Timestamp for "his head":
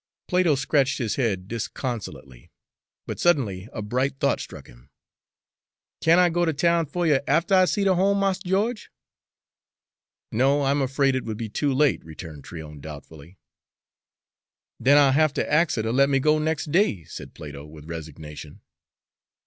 0.97-1.47